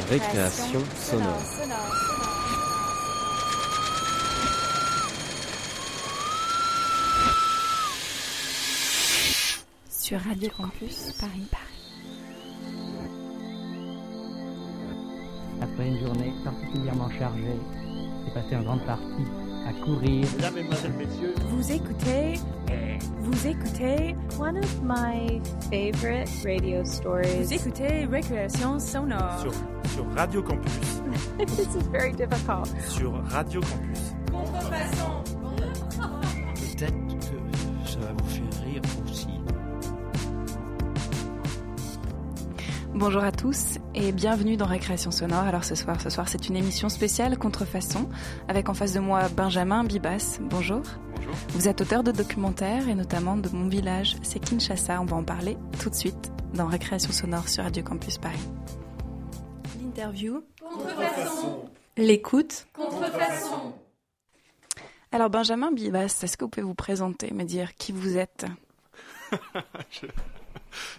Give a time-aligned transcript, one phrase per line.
[0.00, 1.38] Récréation sonore.
[9.88, 11.48] Sur Radio Campus Paris.
[15.60, 17.58] Après une journée particulièrement chargée,
[18.26, 19.02] j'ai passé en grande partie
[19.68, 20.26] à courir.
[20.36, 22.34] Mesdames, Mesdemoiselles, Messieurs, Vous écoutez,
[23.20, 25.40] vous écoutez, One of my
[25.70, 27.44] favorite radio stories.
[27.44, 29.38] vous écoutez Récréation sonore.
[29.40, 29.52] sur,
[29.92, 31.02] sur Radio Campus.
[31.38, 32.66] this is very difficult.
[32.88, 34.14] Sur Radio Campus.
[36.54, 39.28] Peut-être que ça va vous faire rire aussi.
[42.94, 45.44] Bonjour à tous et bienvenue dans Récréation sonore.
[45.44, 48.08] Alors ce soir, ce soir c'est une émission spéciale contrefaçon
[48.48, 50.38] avec en face de moi Benjamin Bibas.
[50.40, 50.82] Bonjour.
[51.16, 51.34] Bonjour.
[51.50, 55.02] Vous êtes auteur de documentaires et notamment de Mon village, c'est Kinshasa.
[55.02, 58.48] On va en parler tout de suite dans Récréation sonore sur Radio Campus Paris.
[60.02, 60.42] L'interview.
[61.96, 62.66] L'écoute.
[65.12, 68.46] Alors Benjamin Bibas, est-ce que vous pouvez vous présenter, me dire qui vous êtes?
[69.90, 70.06] Je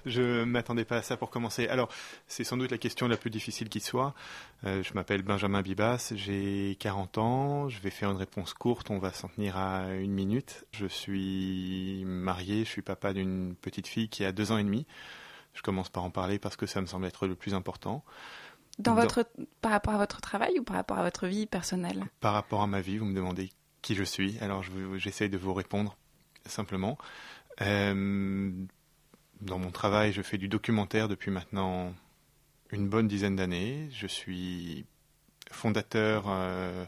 [0.06, 1.68] je m'attendais pas à ça pour commencer.
[1.68, 1.90] Alors,
[2.28, 4.14] c'est sans doute la question la plus difficile qui soit.
[4.66, 9.00] Euh, je m'appelle Benjamin Bibas, j'ai 40 ans, je vais faire une réponse courte, on
[9.00, 10.66] va s'en tenir à une minute.
[10.72, 14.86] Je suis marié, je suis papa d'une petite fille qui a deux ans et demi.
[15.54, 18.04] Je commence par en parler parce que ça me semble être le plus important.
[18.80, 19.28] Dans Dans- votre,
[19.62, 22.68] Par rapport à votre travail ou par rapport à votre vie personnelle Par rapport à
[22.68, 23.50] ma vie, vous me demandez
[23.82, 24.38] qui je suis.
[24.40, 25.98] Alors, je j'essaye de vous répondre
[26.46, 26.98] simplement.
[27.62, 28.52] Euh,
[29.42, 31.94] dans mon travail, je fais du documentaire depuis maintenant
[32.72, 33.90] une bonne dizaine d'années.
[33.92, 34.86] Je suis
[35.52, 36.86] fondateur euh,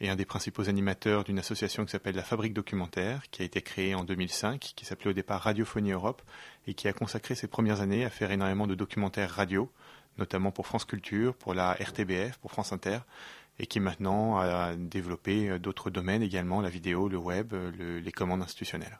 [0.00, 3.60] et un des principaux animateurs d'une association qui s'appelle la Fabrique Documentaire, qui a été
[3.62, 6.22] créée en 2005, qui s'appelait au départ Radiophonie Europe,
[6.66, 9.70] et qui a consacré ses premières années à faire énormément de documentaires radio,
[10.18, 12.98] notamment pour France Culture, pour la RTBF, pour France Inter,
[13.58, 17.98] et qui maintenant a développé euh, d'autres domaines également, la vidéo, le web, euh, le-
[18.00, 18.98] les commandes institutionnelles.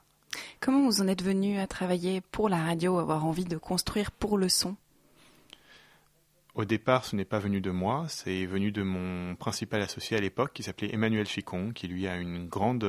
[0.59, 4.37] Comment vous en êtes venu à travailler pour la radio, avoir envie de construire pour
[4.37, 4.75] le son?
[6.55, 10.19] Au départ, ce n'est pas venu de moi, c'est venu de mon principal associé à
[10.19, 12.83] l'époque, qui s'appelait Emmanuel Chicon, qui lui a une grande,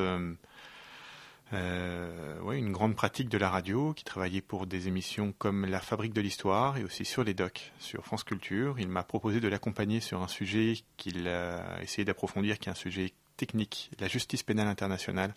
[1.53, 6.13] euh, une grande pratique de la radio, qui travaillait pour des émissions comme La Fabrique
[6.13, 8.77] de l'Histoire et aussi sur les docs, sur France Culture.
[8.79, 12.77] Il m'a proposé de l'accompagner sur un sujet qu'il a essayé d'approfondir, qui est un
[12.77, 15.33] sujet technique, la justice pénale internationale,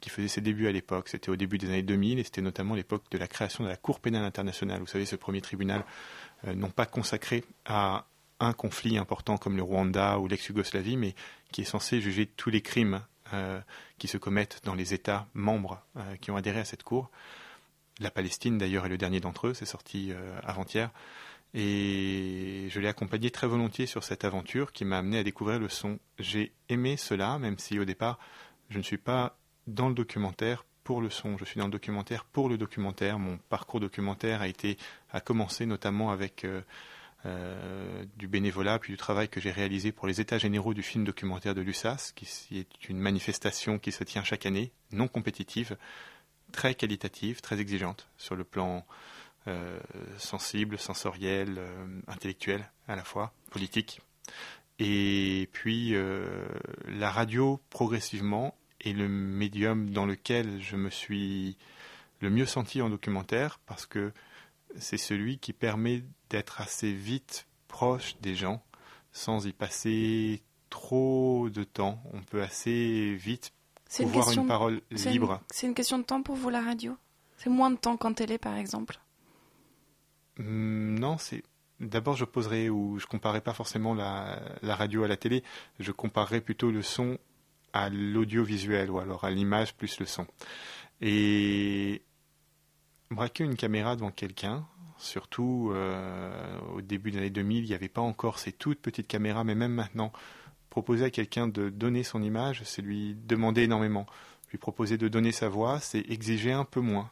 [0.00, 1.08] qui faisait ses débuts à l'époque.
[1.08, 3.76] C'était au début des années 2000 et c'était notamment l'époque de la création de la
[3.76, 4.80] Cour pénale internationale.
[4.80, 5.84] Vous savez, ce premier tribunal
[6.46, 8.06] euh, non pas consacré à
[8.40, 11.14] un conflit important comme le Rwanda ou l'ex-Yougoslavie, mais
[11.52, 13.02] qui est censé juger tous les crimes
[13.98, 17.10] qui se commettent dans les États membres euh, qui ont adhéré à cette Cour.
[18.00, 20.90] La Palestine, d'ailleurs, est le dernier d'entre eux, c'est sorti euh, avant-hier.
[21.54, 25.68] Et je l'ai accompagné très volontiers sur cette aventure qui m'a amené à découvrir le
[25.68, 25.98] son.
[26.18, 28.18] J'ai aimé cela, même si au départ,
[28.70, 32.24] je ne suis pas dans le documentaire pour le son, je suis dans le documentaire
[32.24, 33.18] pour le documentaire.
[33.18, 34.78] Mon parcours documentaire a été
[35.12, 36.62] a commencé notamment avec euh,
[37.24, 41.04] euh, du bénévolat puis du travail que j'ai réalisé pour les états généraux du film
[41.04, 45.76] documentaire de l'USAS, qui est une manifestation qui se tient chaque année, non compétitive,
[46.50, 48.84] très qualitative, très exigeante sur le plan
[49.46, 49.78] euh,
[50.18, 54.00] sensible, sensoriel, euh, intellectuel à la fois, politique.
[54.80, 55.94] Et puis
[56.88, 61.56] la radio progressivement est le médium dans lequel je me suis
[62.20, 64.12] le mieux senti en documentaire parce que
[64.78, 68.62] c'est celui qui permet d'être assez vite proche des gens
[69.12, 72.02] sans y passer trop de temps.
[72.12, 73.52] On peut assez vite
[73.88, 75.40] C'est une, pouvoir question une de- parole c'est une- libre.
[75.50, 76.96] c'est une question de temps pour vous, la radio?
[77.36, 78.98] C'est moins de temps qu'en télé, par exemple?
[80.38, 81.42] Hum, Non, c'est
[81.80, 85.42] d'abord je poserai ou je comparerai pas forcément la, la radio à la télé,
[85.80, 87.18] je comparerai plutôt le son
[87.72, 90.26] à l'audiovisuel ou alors à l'image plus le son.
[91.00, 92.02] Et
[93.12, 94.66] braquer une caméra devant quelqu'un,
[94.98, 99.08] surtout euh, au début des années 2000, il n'y avait pas encore ces toutes petites
[99.08, 100.12] caméras, mais même maintenant,
[100.70, 104.06] proposer à quelqu'un de donner son image, c'est lui demander énormément.
[104.50, 107.10] Lui proposer de donner sa voix, c'est exiger un peu moins.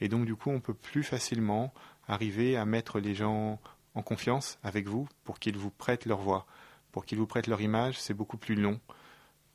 [0.00, 1.72] Et donc du coup, on peut plus facilement
[2.06, 3.60] arriver à mettre les gens
[3.94, 6.46] en confiance avec vous pour qu'ils vous prêtent leur voix,
[6.90, 8.80] pour qu'ils vous prêtent leur image, c'est beaucoup plus long.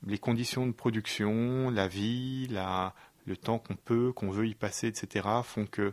[0.06, 2.94] Les conditions de production, la vie, la,
[3.28, 5.92] le temps qu'on peut, qu'on veut y passer, etc., font que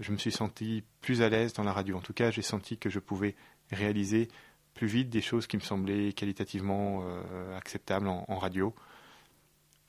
[0.00, 1.96] je me suis senti plus à l'aise dans la radio.
[1.96, 3.34] En tout cas, j'ai senti que je pouvais
[3.70, 4.28] réaliser
[4.74, 8.74] plus vite des choses qui me semblaient qualitativement euh, acceptables en, en radio.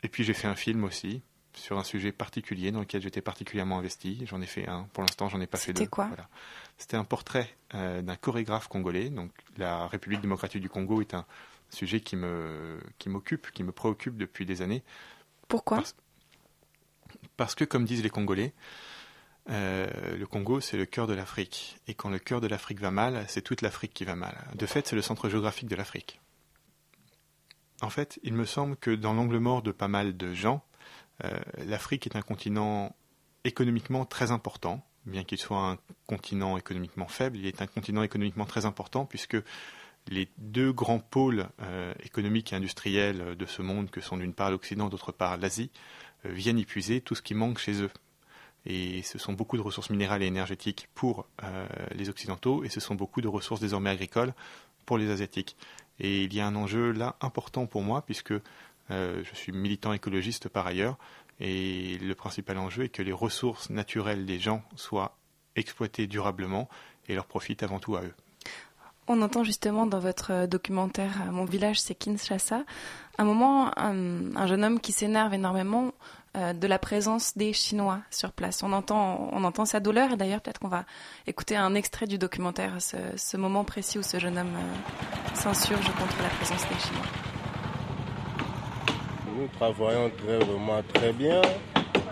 [0.04, 3.80] Et puis j'ai fait un film aussi sur un sujet particulier dans lequel j'étais particulièrement
[3.80, 4.24] investi.
[4.26, 4.84] J'en ai fait un.
[4.94, 5.80] Pour l'instant, j'en ai pas fait deux.
[5.80, 6.08] C'était quoi?
[6.08, 6.28] Voilà.
[6.78, 9.10] C'était un portrait euh, d'un chorégraphe congolais.
[9.10, 11.26] Donc, la République démocratique du Congo est un
[11.70, 14.84] sujet qui me qui m'occupe, qui me préoccupe depuis des années.
[15.48, 15.78] Pourquoi?
[15.78, 15.96] Parce,
[17.38, 18.54] parce que, comme disent les Congolais,
[19.50, 19.88] euh,
[20.18, 21.78] le Congo, c'est le cœur de l'Afrique.
[21.88, 24.36] Et quand le cœur de l'Afrique va mal, c'est toute l'Afrique qui va mal.
[24.56, 26.20] De fait, c'est le centre géographique de l'Afrique.
[27.82, 30.64] En fait, il me semble que dans l'angle mort de pas mal de gens,
[31.24, 32.96] euh, l'Afrique est un continent
[33.44, 34.84] économiquement très important.
[35.06, 35.78] Bien qu'il soit un
[36.08, 39.38] continent économiquement faible, il est un continent économiquement très important puisque
[40.08, 44.52] les deux grands pôles euh, économiques et industriels de ce monde, que sont d'une part
[44.52, 45.72] l'Occident, d'autre part l'Asie,
[46.30, 47.92] viennent y puiser tout ce qui manque chez eux.
[48.66, 52.80] Et ce sont beaucoup de ressources minérales et énergétiques pour euh, les Occidentaux, et ce
[52.80, 54.34] sont beaucoup de ressources désormais agricoles
[54.86, 55.56] pour les Asiatiques.
[56.00, 58.34] Et il y a un enjeu là important pour moi, puisque
[58.92, 60.98] euh, je suis militant écologiste par ailleurs,
[61.40, 65.18] et le principal enjeu est que les ressources naturelles des gens soient
[65.56, 66.70] exploitées durablement
[67.08, 68.14] et leur profitent avant tout à eux.
[69.08, 72.64] On entend justement dans votre euh, documentaire euh, Mon village, c'est Kinshasa,
[73.18, 75.92] un moment, un, un jeune homme qui s'énerve énormément
[76.38, 78.62] euh, de la présence des Chinois sur place.
[78.62, 80.84] On entend, sa douleur et d'ailleurs peut-être qu'on va
[81.28, 85.86] écouter un extrait du documentaire, ce, ce moment précis où ce jeune homme euh, s'insurge
[85.86, 87.06] contre la présence des Chinois.
[89.38, 91.42] Nous travaillons vraiment très bien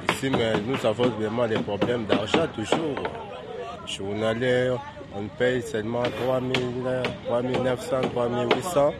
[0.10, 2.95] ici, mais nous avons vraiment des problèmes d'argent toujours.
[5.15, 6.51] On paye seulement 3 000,
[7.25, 8.94] 3 900, 3 800.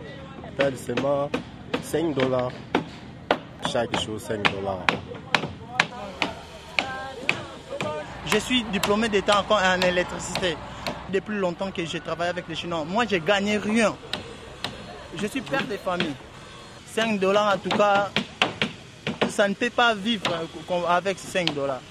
[0.44, 1.30] On paye seulement
[1.82, 2.52] 5 dollars.
[3.72, 4.86] Chaque jour, 5 dollars.
[8.28, 10.56] Je suis diplômé d'État en, en électricité.
[11.10, 13.96] Depuis longtemps que je travaille avec les Chinois, moi, j'ai gagné rien.
[15.16, 16.16] Je suis père de famille.
[16.88, 18.10] 5 dollars, en tout cas,
[19.30, 20.32] ça ne peut pas vivre
[20.88, 21.82] avec 5 dollars.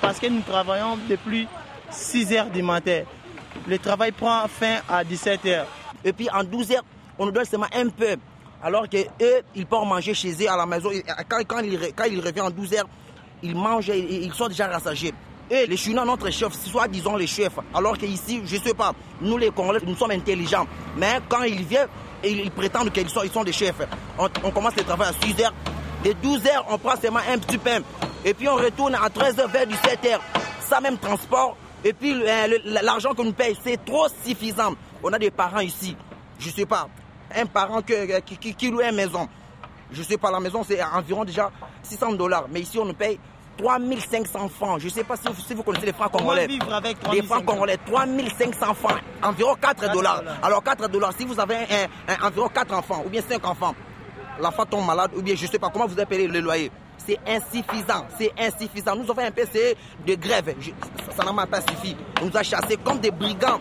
[0.00, 1.46] Parce que nous travaillons depuis
[1.90, 3.02] 6 heures du matin.
[3.68, 5.66] Le travail prend fin à 17 heures.
[6.04, 6.84] Et puis en 12 heures,
[7.18, 8.16] on nous donne seulement un peu.
[8.62, 10.90] Alors que eux, ils peuvent manger chez eux à la maison.
[10.90, 12.88] Et Quand, ils, reviennent en 12 heures,
[13.42, 15.12] ils mangent et ils sont déjà rassagés.
[15.50, 17.58] Et les Chinois, notre chef, soit disons les chefs.
[17.74, 20.66] Alors qu'ici, je ne sais pas, nous les Congolais, nous sommes intelligents.
[20.96, 21.88] Mais quand ils viennent,
[22.24, 23.82] ils, prétendent qu'ils sont, des chefs.
[24.18, 25.54] On, commence le travail à 6 heures.
[26.04, 27.80] De 12 heures, on prend seulement un petit pain.
[28.24, 30.22] Et puis on retourne à 13 heures vers 17 heures.
[30.60, 31.56] Ça même transport.
[31.84, 34.74] Et puis euh, le- l'argent que nous paye, c'est trop suffisant.
[35.02, 35.96] On a des parents ici.
[36.38, 36.88] Je sais pas.
[37.34, 39.28] Un parent que- qui, qui, qui loue une maison.
[39.90, 41.50] Je sais pas, la maison c'est environ déjà
[41.82, 42.46] 600 dollars.
[42.50, 43.18] Mais ici on nous paye
[43.58, 44.80] 3500 francs.
[44.80, 46.46] Je sais pas si vous, si vous connaissez les francs congolais.
[46.46, 47.44] vivre avec Les francs 3500?
[47.44, 48.98] congolais, 3500 francs.
[49.22, 50.20] Environ 4 dollars.
[50.20, 50.36] dollars.
[50.42, 53.74] Alors 4 dollars, si vous avez un- un- environ 4 enfants ou bien 5 enfants,
[54.40, 56.70] l'enfant tombe malade ou bien je sais pas comment vous appelez le loyer.
[57.06, 58.94] C'est insuffisant, c'est insuffisant.
[58.96, 59.76] Nous avons un PC
[60.06, 60.54] de grève,
[61.16, 61.96] ça- n'a pas suffi.
[62.20, 63.60] On nous a chassés comme des brigands.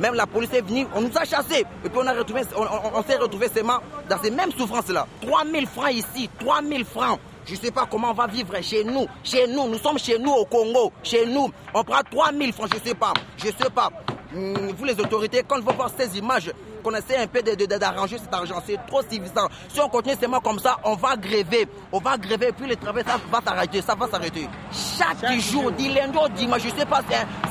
[0.00, 1.64] Même la police est venue, on nous a chassés.
[1.84, 2.62] Et puis on, a retrouvé, on,
[2.98, 3.78] on- s'est retrouvé seulement
[4.08, 5.06] dans ces mêmes souffrances-là.
[5.26, 7.18] 3000 francs ici, 3000 francs.
[7.44, 9.06] Je sais pas comment on va vivre chez nous.
[9.24, 10.92] Chez nous, nous sommes chez nous au Congo.
[11.02, 13.12] Chez nous, on prend 3000 francs, je sais pas.
[13.36, 13.90] Je sais pas.
[14.34, 16.50] Hum, vous les autorités, quand vous voir ces images,
[16.82, 19.48] qu'on essaie un peu d'arranger cet argent, c'est trop suffisant.
[19.68, 21.68] Si on continue seulement comme ça, on va gréver.
[21.92, 24.48] On va gréver, puis le travail, ça va s'arrêter, ça va s'arrêter.
[24.72, 27.00] Chaque, jour, du lundi au dimanche, je sais pas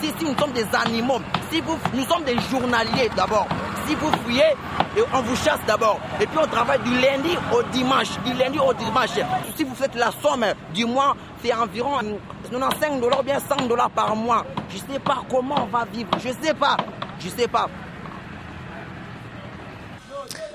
[0.02, 1.20] si, si, nous sommes des animaux,
[1.52, 3.48] si vous, nous sommes des journaliers d'abord.
[3.88, 4.54] Si vous fouillez,
[4.98, 6.00] et on vous chasse d'abord.
[6.20, 9.20] Et puis on travaille du lundi au dimanche, du lundi au dimanche.
[9.56, 12.18] Si vous faites la somme du mois, c'est environ hum,
[12.52, 14.46] 95 dollars ou bien 100 dollars par mois.
[14.70, 16.78] Je sais pas comment on va vivre, je sais pas,
[17.20, 17.68] je sais pas.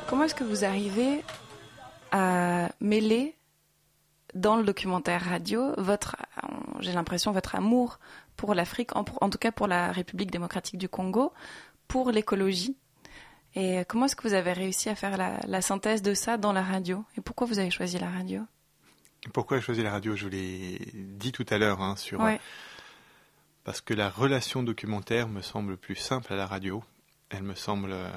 [0.08, 1.22] Comment est-ce que vous arrivez
[2.12, 3.34] à mêler
[4.34, 6.16] dans le documentaire radio votre,
[6.80, 7.98] j'ai l'impression, votre amour
[8.36, 11.32] pour l'Afrique, en, en tout cas pour la République démocratique du Congo,
[11.88, 12.76] pour l'écologie?
[13.54, 16.52] Et comment est-ce que vous avez réussi à faire la, la synthèse de ça dans
[16.52, 17.04] la radio?
[17.16, 18.42] Et pourquoi vous avez choisi la radio?
[19.32, 20.14] Pourquoi j'ai choisi la radio?
[20.14, 22.38] Je vous l'ai dit tout à l'heure hein, sur Ouais.
[23.64, 26.84] parce que la relation documentaire me semble plus simple à la radio.
[27.30, 28.08] Elle me semble euh,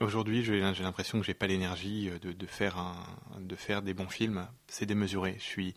[0.00, 2.46] aujourd'hui, j'ai l'impression que j'ai pas l'énergie euh, de,
[3.56, 4.46] faire des bons films.
[4.66, 5.36] C'est démesuré.
[5.38, 5.74] Je suis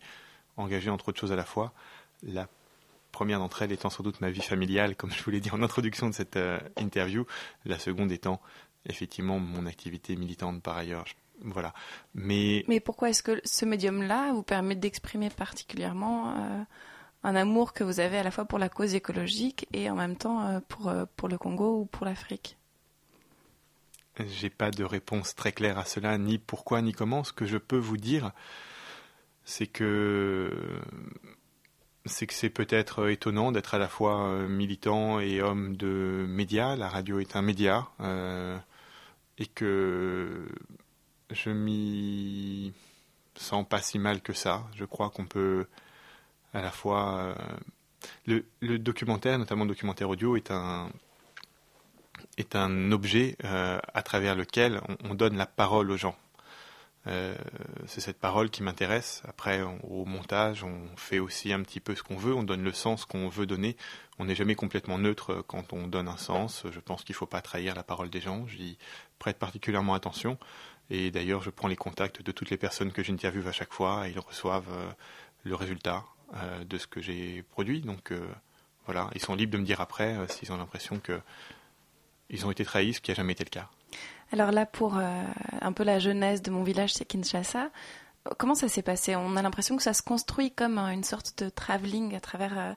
[0.56, 1.72] engagé entre autres choses à la fois.
[2.22, 2.48] La
[3.12, 5.62] première d'entre elles étant sans doute ma vie familiale, comme je vous l'ai dit en
[5.62, 7.26] introduction de cette euh, interview.
[7.64, 8.40] La seconde étant
[8.86, 11.04] effectivement mon activité militante par ailleurs.
[11.06, 11.74] Je- voilà.
[12.14, 16.62] Mais pourquoi est-ce que ce médium-là vous permet d'exprimer particulièrement euh,
[17.24, 20.16] un amour que vous avez à la fois pour la cause écologique et en même
[20.16, 22.56] temps pour le Congo ou pour l'Afrique?
[24.26, 27.24] J'ai pas de réponse très claire à cela, ni pourquoi, ni comment.
[27.24, 28.32] Ce que je peux vous dire,
[29.44, 30.50] c'est que
[32.06, 36.76] c'est que c'est peut-être étonnant d'être à la fois euh, militant et homme de médias.
[36.76, 38.58] La radio est un média euh,
[39.38, 40.46] et que
[41.30, 42.72] je m'y
[43.36, 44.64] sens pas si mal que ça.
[44.74, 45.66] Je crois qu'on peut
[46.52, 47.34] à la fois
[48.28, 50.90] euh, le, documentaire, notamment le documentaire audio, est un
[52.38, 56.16] est un objet à travers lequel on donne la parole aux gens.
[57.06, 57.34] Euh,
[57.86, 59.22] c'est cette parole qui m'intéresse.
[59.28, 62.72] Après, au montage, on fait aussi un petit peu ce qu'on veut, on donne le
[62.72, 63.76] sens qu'on veut donner.
[64.18, 66.64] On n'est jamais complètement neutre quand on donne un sens.
[66.70, 68.46] Je pense qu'il ne faut pas trahir la parole des gens.
[68.46, 68.78] J'y
[69.18, 70.38] prête particulièrement attention.
[70.90, 74.08] Et d'ailleurs, je prends les contacts de toutes les personnes que j'interviewe à chaque fois
[74.08, 74.90] et ils reçoivent euh,
[75.44, 77.80] le résultat euh, de ce que j'ai produit.
[77.80, 78.12] Donc
[78.86, 81.00] voilà, ils sont libres de me dire après s'ils ont l'impression
[82.30, 83.68] qu'ils ont été trahis, ce qui n'a jamais été le cas.
[84.32, 85.22] Alors là, pour euh,
[85.60, 87.70] un peu la jeunesse de mon village, c'est Kinshasa.
[88.38, 89.14] Comment ça s'est passé?
[89.16, 92.72] On a l'impression que ça se construit comme une sorte de travelling à travers euh,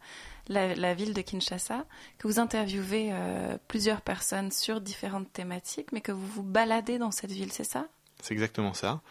[0.50, 1.86] la, ville de Kinshasa,
[2.18, 7.12] que vous interviewez euh, plusieurs personnes sur différentes thématiques, mais que vous vous baladez dans
[7.12, 7.88] cette ville, c'est ça?
[8.22, 9.01] C'est exactement ça.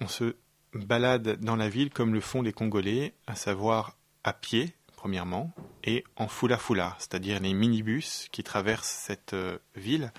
[0.00, 0.36] On se
[0.74, 5.50] balade dans la ville comme le font les Congolais, à savoir à pied, premièrement,
[5.82, 9.34] et en foula-foula, c'est-à-dire les minibus qui traversent cette
[9.74, 10.12] ville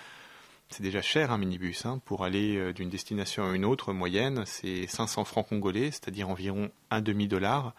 [0.72, 1.86] c'est déjà cher un minibus.
[1.86, 2.02] Hein.
[2.06, 6.72] Pour aller euh, d'une destination à une autre, moyenne, c'est 500 francs congolais, c'est-à-dire environ
[6.90, 7.74] un demi-dollar,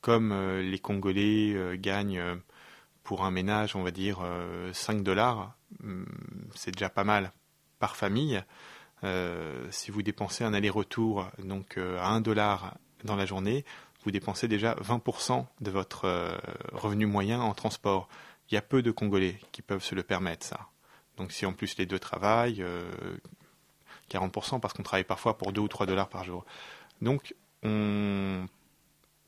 [0.00, 2.22] comme euh, les Congolais euh, gagnent
[3.02, 4.20] pour un ménage, on va dire
[4.72, 5.54] 5 dollars.
[5.82, 6.04] Hmm,
[6.54, 7.32] c'est déjà pas mal
[7.78, 8.42] par famille.
[9.70, 13.64] si vous dépensez un aller-retour donc à 1 dollar dans la journée,
[14.04, 16.40] vous dépensez déjà 20% de votre
[16.72, 18.08] revenu moyen en transport.
[18.50, 20.68] Il y a peu de Congolais qui peuvent se le permettre, ça.
[21.16, 22.64] Donc si en plus les deux travaillent,
[24.10, 26.44] 40% euh, parce qu'on travaille parfois pour 2 ou 3 dollars par jour.
[27.02, 28.48] Donc il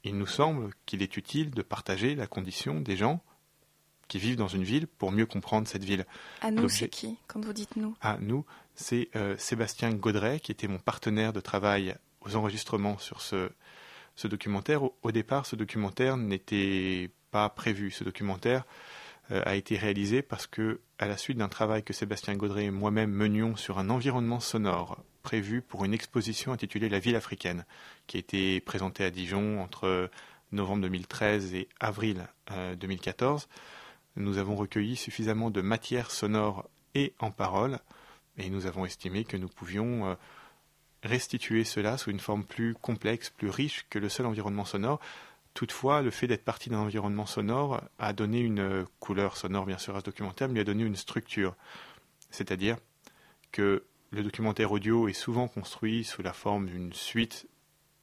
[0.04, 3.22] nous semble qu'il est utile de partager la condition des gens
[4.08, 6.06] qui vivent dans une ville pour mieux comprendre cette ville.
[6.40, 7.94] À nous, c'est qui quand vous dites nous?
[8.00, 13.20] À nous, c'est euh, Sébastien Gaudret qui était mon partenaire de travail aux enregistrements sur
[13.20, 13.50] ce,
[14.14, 14.82] ce documentaire.
[14.82, 17.90] Au, départ, ce documentaire n'était pas prévu.
[17.90, 18.64] Ce documentaire
[19.30, 22.70] euh, a été réalisé parce que, à la suite d'un travail que Sébastien Gaudret et
[22.70, 27.64] moi-même menions sur un environnement sonore prévu pour une exposition intitulée La ville africaine,
[28.06, 30.10] qui a été présentée à Dijon entre
[30.50, 32.26] novembre 2013 et avril
[32.78, 37.78] 2014, euh, nous avons recueilli suffisamment de matière sonore et en parole,
[38.36, 40.14] et nous avons estimé que nous pouvions euh,
[41.02, 45.00] restituer cela sous une forme plus complexe, plus riche que le seul environnement sonore,
[45.54, 49.94] Toutefois, le fait d'être parti d'un environnement sonore a donné une couleur sonore, bien sûr,
[49.94, 51.54] à ce documentaire, mais lui a donné une structure.
[52.30, 52.78] C'est-à-dire
[53.50, 57.46] que le documentaire audio est souvent construit sous la forme d'une suite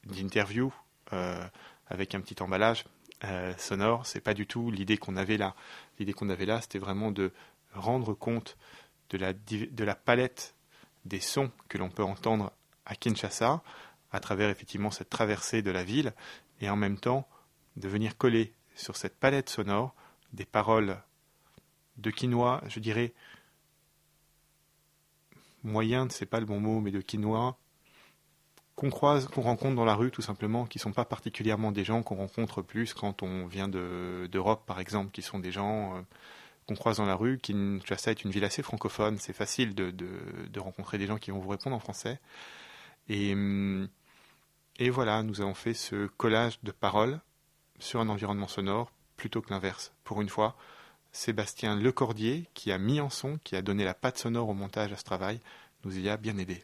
[0.05, 0.73] d'interviews
[1.13, 1.43] euh,
[1.87, 2.85] avec un petit emballage
[3.23, 4.05] euh, sonore.
[4.05, 5.55] C'est pas du tout l'idée qu'on avait là.
[5.97, 7.31] L'idée qu'on avait là, c'était vraiment de
[7.73, 8.57] rendre compte
[9.09, 10.53] de la, de la palette
[11.05, 12.51] des sons que l'on peut entendre
[12.89, 13.63] à Kinshasa,
[14.11, 16.13] à travers effectivement cette traversée de la ville,
[16.59, 17.27] et en même temps
[17.77, 19.95] de venir coller sur cette palette sonore
[20.33, 21.01] des paroles
[21.97, 23.13] de quinoa, je dirais
[25.63, 27.57] moyen, c'est pas le bon mot, mais de quinoa,
[28.75, 32.01] qu'on croise, qu'on rencontre dans la rue tout simplement, qui sont pas particulièrement des gens
[32.01, 36.01] qu'on rencontre plus quand on vient d'Europe par exemple, qui sont des gens euh,
[36.65, 37.39] qu'on croise dans la rue.
[37.39, 41.39] Kinshasa est une ville assez francophone, c'est facile de, de, rencontrer des gens qui vont
[41.39, 42.19] vous répondre en français.
[43.09, 43.35] Et,
[44.77, 47.19] et voilà, nous avons fait ce collage de paroles
[47.79, 49.91] sur un environnement sonore plutôt que l'inverse.
[50.03, 50.55] Pour une fois,
[51.11, 54.93] Sébastien Lecordier, qui a mis en son, qui a donné la patte sonore au montage
[54.93, 55.39] à ce travail,
[55.83, 56.61] nous y a bien aidé.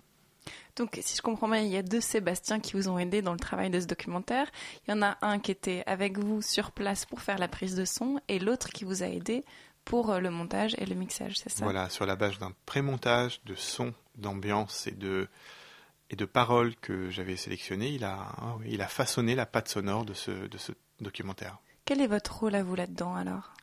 [0.75, 3.31] Donc, si je comprends bien, il y a deux Sébastien qui vous ont aidé dans
[3.31, 4.51] le travail de ce documentaire.
[4.87, 7.75] Il y en a un qui était avec vous sur place pour faire la prise
[7.75, 9.43] de son et l'autre qui vous a aidé
[9.85, 11.63] pour euh, le montage et le mixage, c'est ça?
[11.63, 15.29] Voilà, sur la base d'un pré-montage de son, d'ambiance et de,
[16.09, 20.05] et de paroles que j'avais sélectionné, il a, ah il a façonné la patte sonore
[20.05, 21.57] de ce, de ce documentaire.
[21.85, 23.53] Quel est votre rôle à vous là-dedans alors?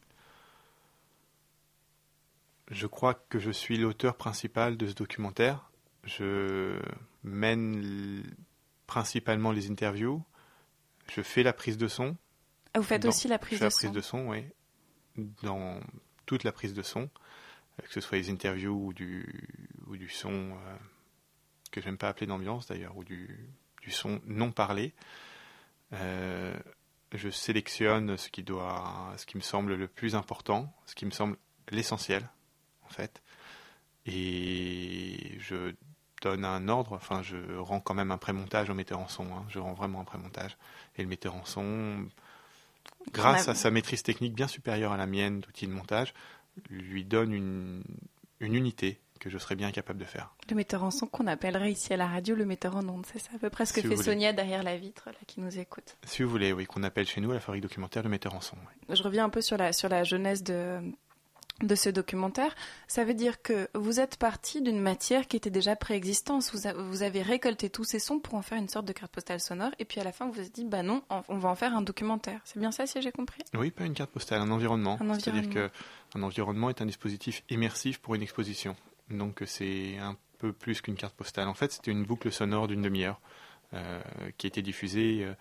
[2.71, 5.71] Je crois que je suis l'auteur principal de ce documentaire.
[6.05, 6.81] Je
[7.23, 8.25] mène
[8.87, 10.25] principalement les interviews.
[11.09, 12.17] Je fais la prise de son.
[12.75, 14.45] Ah, vous faites aussi la prise de son La prise de son, oui.
[15.43, 15.81] Dans
[16.25, 19.49] toute la prise de son, euh, que ce soit les interviews ou du,
[19.89, 20.77] ou du son, euh,
[21.73, 23.49] que j'aime pas appeler d'ambiance d'ailleurs, ou du,
[23.83, 24.93] du son non parlé.
[25.95, 26.55] Euh,
[27.13, 31.11] je sélectionne ce qui doit, ce qui me semble le plus important, ce qui me
[31.11, 31.37] semble
[31.71, 32.29] l'essentiel,
[32.85, 33.21] en fait.
[34.07, 35.75] Et je
[36.23, 36.93] donne un ordre.
[36.93, 39.25] Enfin, je rends quand même un pré-montage au metteur en son.
[39.35, 39.45] hein.
[39.49, 40.57] Je rends vraiment un pré-montage.
[40.97, 42.07] Et le metteur en son,
[43.13, 46.15] grâce à sa maîtrise technique bien supérieure à la mienne d'outils de montage,
[46.71, 47.83] lui donne une,
[48.41, 50.35] une unité que je serais bien capable de faire.
[50.51, 53.21] Le metteur en son qu'on appellerait ici à la radio le metteur en ondes, c'est
[53.21, 53.97] ça à peu près ce que Si fait.
[53.97, 55.97] Sonia derrière la vitre là, qui nous écoute.
[56.05, 58.41] Si vous voulez, oui, qu'on appelle chez nous à la fabrique documentaire le metteur en
[58.41, 58.57] son.
[58.89, 60.81] Je reviens un peu sur la, sur la jeunesse de,
[61.63, 62.53] de ce documentaire.
[62.89, 66.43] Ça veut dire que vous êtes parti d'une matière qui était déjà préexistante.
[66.53, 69.39] Vous, vous avez récolté tous ces sons pour en faire une sorte de carte postale
[69.39, 69.71] sonore.
[69.79, 71.77] Et puis à la fin, vous vous êtes dit, bah non, on va en faire
[71.77, 72.41] un documentaire.
[72.45, 73.43] C'est bien ça, si j'ai compris?
[73.55, 74.99] Oui, pas une carte postale, un environnement.
[75.01, 75.71] Un C'est-à-dire environnement.
[76.13, 78.75] qu'un environnement est un dispositif immersif pour une exposition.
[79.11, 81.49] Donc c'est un peu plus qu'une carte postale.
[81.49, 83.21] En fait, c'était une boucle sonore d'une demi-heure
[83.75, 84.01] euh,
[84.39, 85.35] qui a été diffusée euh,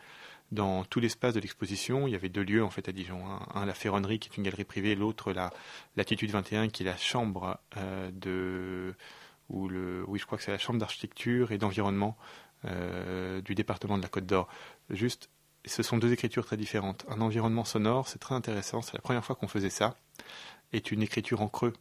[0.51, 2.07] dans tout l'espace de l'exposition.
[2.07, 3.23] Il y avait deux lieux en fait à Dijon.
[3.53, 5.51] Un, la Ferronnerie qui est une galerie privée, l'autre la
[5.95, 8.95] Latitude 21 qui est la chambre euh, de
[10.47, 12.17] la chambre d'architecture et d'environnement
[12.65, 14.47] euh, du département de la Côte d'Or.
[14.89, 15.29] Juste
[15.65, 17.05] ce sont deux écritures très différentes.
[17.09, 19.95] Un environnement sonore, c'est très intéressant, c'est la première fois qu'on faisait ça,
[20.73, 21.73] est une écriture en creux,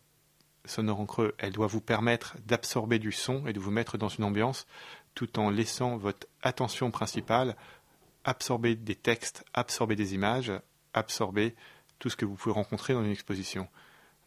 [0.65, 1.35] sonore en creux.
[1.39, 4.67] Elle doit vous permettre d'absorber du son et de vous mettre dans une ambiance
[5.15, 7.57] tout en laissant votre attention principale
[8.25, 10.53] absorber des textes, absorber des images,
[10.93, 11.55] absorber
[11.99, 13.69] tout ce que vous pouvez rencontrer dans une exposition.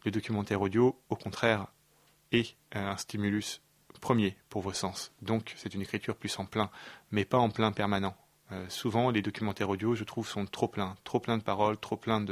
[0.04, 1.66] Le documentaire audio, au contraire,
[2.32, 3.60] est un stimulus
[4.00, 5.12] premier pour vos sens.
[5.22, 6.70] Donc c'est une écriture plus en plein,
[7.10, 8.16] mais pas en plein permanent.
[8.52, 11.96] Euh, souvent, les documentaires audio, je trouve, sont trop pleins, trop pleins de paroles, trop
[11.96, 12.24] pleins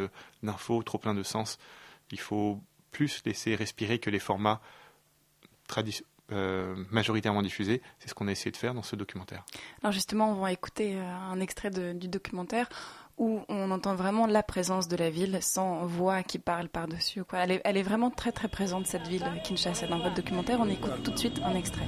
[0.43, 1.59] d'infos, trop pleins de sens.
[2.11, 2.61] Il faut
[2.93, 4.61] plus laisser respirer que les formats
[6.31, 7.83] euh, majoritairement diffusés.
[7.99, 9.45] C'est ce qu'on a essayé de faire dans ce documentaire.
[9.83, 12.69] Alors justement, on va écouter euh, un extrait du documentaire
[13.19, 17.23] où on entend vraiment la présence de la ville sans voix qui parle par-dessus.
[17.33, 19.87] Elle est, elle est vraiment très très présente, cette ville, Kinshasa.
[19.87, 21.87] Dans votre documentaire, on écoute tout de suite un extrait.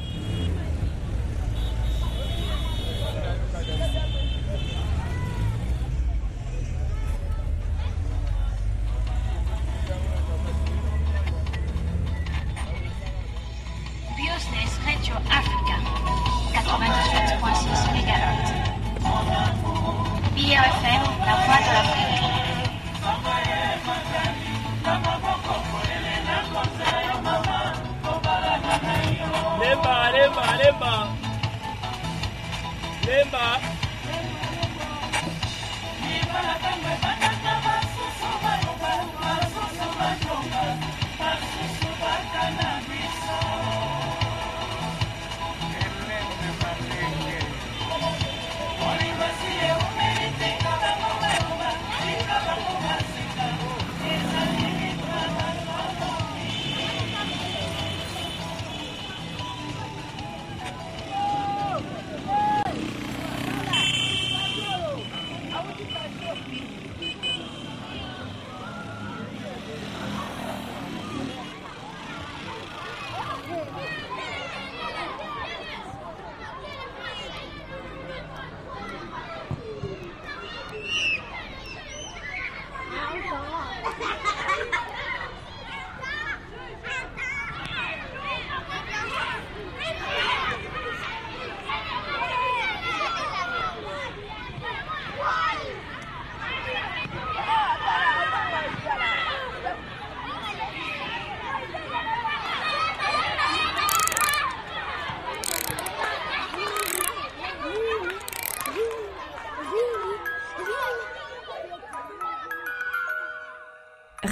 [49.25, 49.74] Brasil!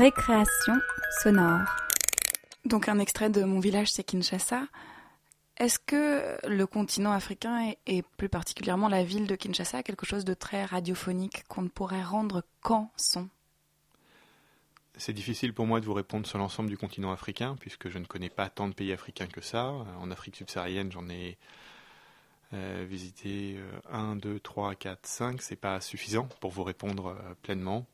[0.02, 0.74] Récréation
[1.22, 1.76] sonore.
[2.64, 4.66] Donc un extrait de Mon village, c'est Kinshasa.
[5.58, 10.24] Est-ce que le continent africain et, plus particulièrement la ville de Kinshasa a quelque chose
[10.24, 13.28] de très radiophonique qu'on ne pourrait rendre qu'en son?
[14.96, 18.04] C'est difficile pour moi de vous répondre sur l'ensemble du continent africain, puisque je ne
[18.04, 19.66] connais pas tant de pays africains que ça.
[20.00, 21.38] En Afrique subsaharienne, j'en ai
[22.54, 23.56] euh, visité
[23.88, 25.40] 1, 2, 3, 4, 5.
[25.40, 27.86] C'est pas suffisant pour vous répondre euh, pleinement.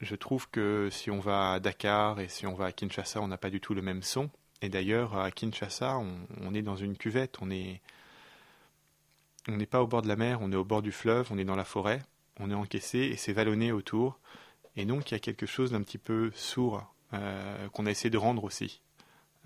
[0.00, 3.28] Je trouve que si on va à Dakar et si on va à Kinshasa, on
[3.28, 4.30] n'a pas du tout le même son.
[4.62, 7.80] Et d'ailleurs, à Kinshasa, on, est dans une cuvette, on est,
[9.48, 11.38] on n'est pas au bord de la mer, on est au bord du fleuve, on
[11.38, 12.02] est dans la forêt,
[12.38, 14.18] on est encaissé et c'est vallonné autour.
[14.76, 18.10] Et donc, il y a quelque chose d'un petit peu sourd euh, qu'on a essayé
[18.10, 18.80] de rendre aussi.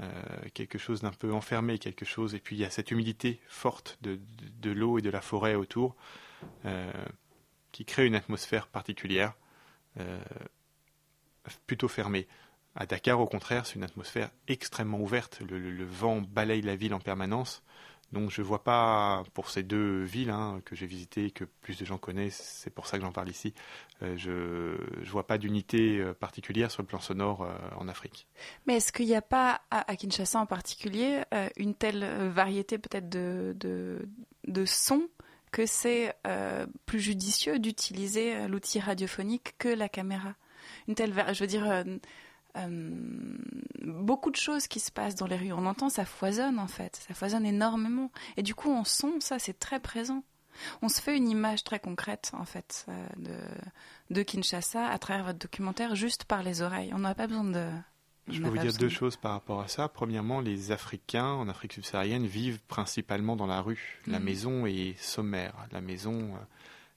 [0.00, 0.10] Euh,
[0.54, 2.34] quelque chose d'un peu enfermé, quelque chose.
[2.34, 5.94] Et puis, il y a cette humidité forte de, l'eau et de la forêt autour
[6.64, 6.92] euh,
[7.70, 9.34] qui crée une atmosphère particulière,
[11.66, 12.26] plutôt fermée.
[12.76, 15.40] À Dakar, au contraire, c'est une atmosphère extrêmement ouverte.
[15.48, 17.62] Le, vent balaye la ville en permanence.
[18.12, 21.84] Donc je vois pas, pour ces deux villes hein, que j'ai visitées, que plus de
[21.84, 23.54] gens connaissent, c'est pour ça que j'en parle ici,
[24.02, 28.28] euh, je ne vois pas d'unité euh, particulière sur le plan sonore euh, en Afrique.
[28.66, 31.22] Mais est-ce qu'il n'y a pas, à, Kinshasa en particulier,
[31.56, 33.56] une telle variété peut-être de,
[34.46, 35.08] de sons
[35.54, 36.14] que c'est
[36.84, 40.34] plus judicieux d'utiliser l'outil radiophonique que la caméra
[40.88, 41.84] Une telle, je veux dire
[42.56, 42.90] euh,
[43.82, 45.52] beaucoup de choses qui se passent dans les rues.
[45.52, 48.10] On entend, ça foisonne en fait, ça foisonne énormément.
[48.36, 50.22] Et du coup, on sent ça, c'est très présent.
[50.82, 55.24] On se fait une image très concrète en fait euh, de, de Kinshasa à travers
[55.24, 56.92] votre documentaire juste par les oreilles.
[56.94, 57.68] On n'a pas besoin de.
[58.28, 59.88] Je peux vous dire deux choses par rapport à ça.
[59.88, 64.00] Premièrement, les Africains en Afrique subsaharienne vivent principalement dans la rue.
[64.06, 64.24] La mm.
[64.24, 65.54] maison est sommaire.
[65.72, 66.38] La maison euh,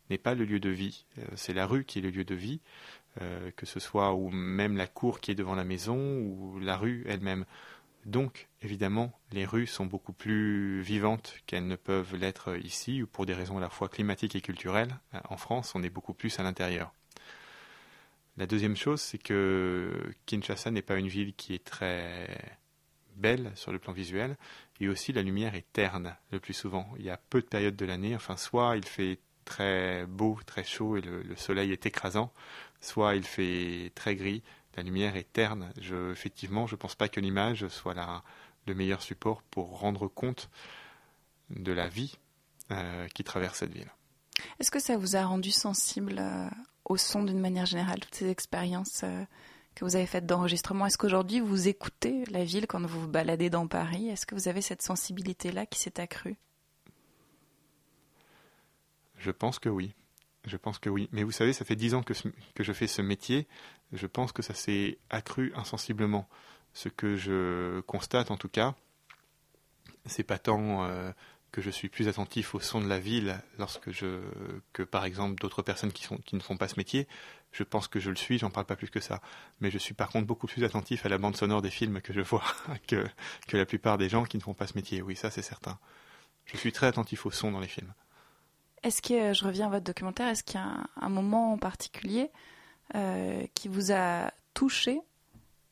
[0.10, 1.06] n'est pas le lieu de vie.
[1.36, 2.62] C'est la rue qui est le lieu de vie.
[3.22, 6.78] Euh, que ce soit ou même la cour qui est devant la maison ou la
[6.78, 7.46] rue elle-même.
[8.06, 13.26] Donc, évidemment, les rues sont beaucoup plus vivantes qu'elles ne peuvent l'être ici, ou pour
[13.26, 15.00] des raisons à la fois climatiques et culturelles.
[15.16, 16.94] Euh, en France, on est beaucoup plus à l'intérieur.
[18.38, 19.92] La deuxième chose, c'est que
[20.26, 22.56] Kinshasa n'est pas une ville qui est très
[23.16, 24.38] belle sur le plan visuel,
[24.80, 26.88] et aussi la lumière est terne le plus souvent.
[27.00, 30.64] Il y a peu de périodes de l'année, enfin soit il fait très beau, très
[30.64, 32.32] chaud et le soleil est écrasant,
[32.80, 34.44] soit il fait très gris,
[34.78, 35.72] la lumière est terne.
[36.12, 38.24] Effectivement, je ne pense pas que l'image soit la,
[38.68, 40.50] le meilleur support pour rendre compte
[41.50, 42.18] de la vie
[42.72, 43.92] euh, qui traverse cette ville.
[44.60, 46.48] Est-ce que ça vous a rendu sensible euh,
[46.88, 49.24] au son d'une manière générale, toutes ces expériences euh,
[49.76, 53.50] que vous avez faites d'enregistrement Est-ce qu'aujourd'hui vous écoutez la ville quand vous vous baladez
[53.50, 54.10] dans Paris?
[54.10, 56.38] Est-ce que vous avez cette sensibilité-là qui s'est accrue?
[59.18, 59.94] Je pense que oui.
[60.46, 61.10] Je pense que oui.
[61.12, 63.48] Mais vous savez, ça fait dix ans que, je fais ce métier.
[63.92, 66.30] Je pense que ça s'est accru insensiblement.
[66.74, 68.76] Ce que je constate, en tout cas,
[70.06, 71.12] c'est pas tant euh,
[71.52, 74.22] que je suis plus attentif au son de la ville lorsque je
[74.74, 77.08] que par exemple d'autres personnes qui sont qui ne font pas ce métier.
[77.52, 78.38] Je pense que je le suis.
[78.38, 79.22] J'en parle pas plus que ça.
[79.62, 82.14] Mais je suis par contre beaucoup plus attentif à la bande sonore des films que
[82.14, 82.44] je vois
[82.88, 83.08] que
[83.48, 85.02] que la plupart des gens qui ne font pas ce métier.
[85.02, 85.80] Oui, ça c'est certain.
[86.46, 87.94] Je suis très attentif au son dans les films.
[88.84, 92.30] Est-ce que, je reviens à votre documentaire, est-ce qu'il y a un, moment en particulier
[92.96, 95.02] euh, qui vous a touché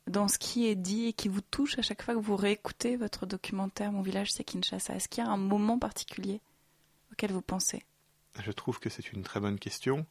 [0.08, 2.96] dans ce qui est dit et qui vous touche à chaque fois que vous réécoutez
[2.96, 6.42] votre documentaire Mon village c'est Kinshasa Est-ce qu'il y a un moment particulier
[7.12, 7.84] auquel vous pensez?
[8.44, 10.06] Je trouve que c'est une très bonne question.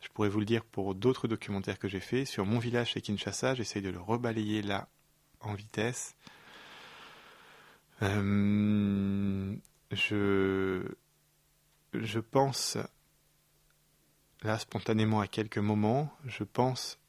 [0.00, 2.26] Je pourrais vous le dire pour d'autres documentaires que j'ai faits.
[2.26, 4.88] Sur Mon village c'est Kinshasa, j'essaye de le rebalayer là
[5.40, 6.16] en vitesse.
[8.02, 9.54] Euh,
[9.92, 10.84] je
[11.92, 12.78] je pense,
[14.42, 16.99] là spontanément à quelques moments, je pense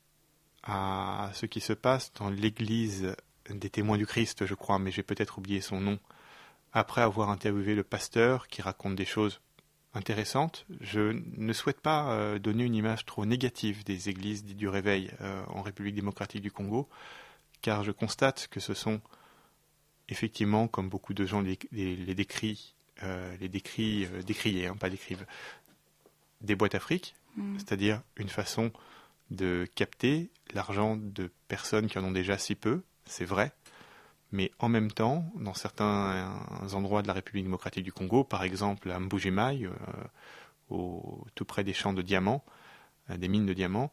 [0.63, 3.15] à ce qui se passe dans l'église
[3.50, 6.00] des témoins du Christ, je crois, mais j'ai peut-être oublié son nom.
[6.74, 9.41] Après avoir interviewé le pasteur qui raconte des choses
[9.93, 14.69] intéressantes, je ne souhaite pas euh, donner une image trop négative des églises dites du
[14.69, 16.88] réveil euh, en République démocratique du Congo,
[17.62, 19.02] car je constate que ce sont
[20.12, 23.32] effectivement, comme beaucoup de gens les, euh, les décrit, euh,
[24.67, 25.26] hein, pas décrivent,
[26.41, 27.58] des boîtes Afrique, mm.
[27.58, 28.71] c'est-à-dire une façon
[29.32, 33.54] de capter l'argent de personnes qui en ont déjà si peu, c'est vrai,
[34.32, 36.32] mais en même temps, dans certains
[36.74, 40.78] endroits de la République démocratique du Congo, par exemple à Mbujimai, euh,
[41.36, 42.44] tout près des champs de diamants,
[43.10, 43.91] des mines de diamants,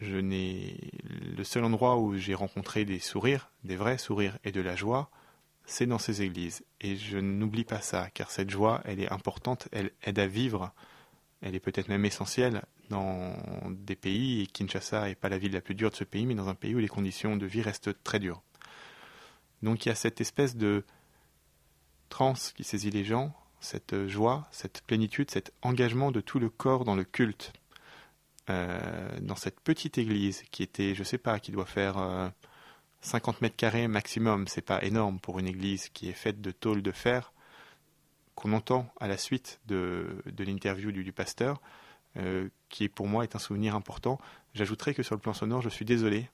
[0.00, 0.92] je n'ai
[1.36, 5.10] le seul endroit où j'ai rencontré des sourires, des vrais sourires et de la joie,
[5.64, 6.64] c'est dans ces églises.
[6.80, 10.72] Et je n'oublie pas ça, car cette joie, elle est importante, elle aide à vivre,
[11.40, 13.36] elle est peut-être même essentielle dans
[13.70, 16.34] des pays, et Kinshasa n'est pas la ville la plus dure de ce pays, mais
[16.34, 18.42] dans un pays où les conditions de vie restent très dures.
[19.62, 20.84] Donc il y a cette espèce de
[22.08, 26.84] transe qui saisit les gens, cette joie, cette plénitude, cet engagement de tout le corps
[26.84, 27.52] dans le culte.
[28.50, 32.28] Euh, dans cette petite église qui était, je sais pas, qui doit faire euh,
[33.02, 36.82] 50 mètres carrés maximum, c'est pas énorme pour une église qui est faite de tôle
[36.82, 37.32] de fer,
[38.38, 41.60] qu'on entend à la suite de, l'interview du, pasteur,
[42.16, 44.20] euh, qui pour moi est un souvenir important.
[44.54, 46.30] J'ajouterai que sur le plan sonore, je suis désolé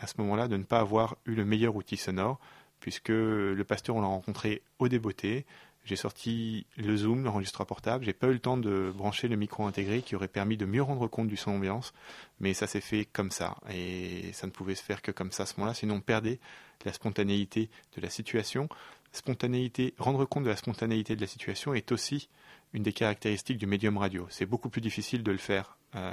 [0.00, 2.40] à ce moment-là de ne pas avoir eu le meilleur outil sonore,
[2.80, 5.46] puisque le pasteur, on l'a rencontré au débeauté,
[5.86, 8.04] j'ai sorti le zoom, l'enregistreur portable.
[8.04, 10.82] J'ai pas eu le temps de brancher le micro intégré qui aurait permis de mieux
[10.82, 11.94] rendre compte du son ambiance,
[12.40, 15.44] mais ça s'est fait comme ça et ça ne pouvait se faire que comme ça
[15.44, 16.40] à ce moment-là, sinon on perdait
[16.84, 18.68] la spontanéité de la situation.
[19.12, 22.28] Spontanéité, rendre compte de la spontanéité de la situation est aussi
[22.72, 24.26] une des caractéristiques du médium radio.
[24.28, 26.12] C'est beaucoup plus difficile de le faire euh,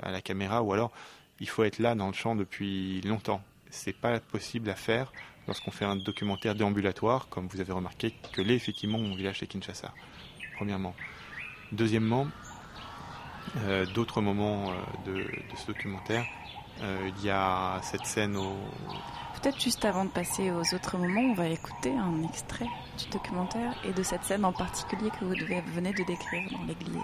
[0.00, 0.90] à la caméra ou alors
[1.38, 3.40] il faut être là dans le champ depuis longtemps.
[3.70, 5.12] c'est pas possible à faire
[5.46, 9.46] lorsqu'on fait un documentaire déambulatoire, comme vous avez remarqué que l'est effectivement mon village chez
[9.46, 9.92] Kinshasa.
[10.56, 10.94] Premièrement.
[11.72, 12.28] Deuxièmement,
[13.56, 14.74] euh, d'autres moments euh,
[15.06, 15.26] de,
[15.56, 16.24] ce documentaire,
[16.82, 18.56] euh, il y a cette scène au.
[19.40, 23.74] Peut-être juste avant de passer aux autres moments, on va écouter un extrait du documentaire
[23.84, 25.34] et de cette scène en particulier que vous
[25.74, 27.02] venez de décrire dans l'église.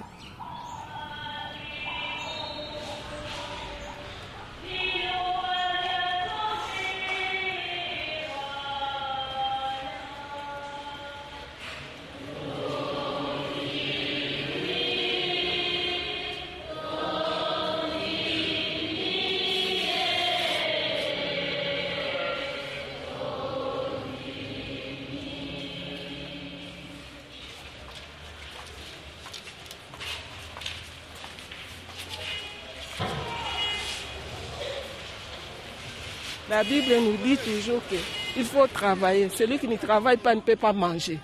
[36.59, 39.29] La Bible nous dit toujours qu'il faut travailler.
[39.29, 41.21] Celui qui ne travaille pas ne peut pas manger.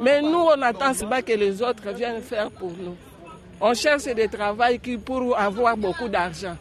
[0.00, 2.96] Mais nous, on attend pas que les autres viennent faire pour nous.
[3.60, 6.56] On cherche des travail qui pour avoir beaucoup d'argent.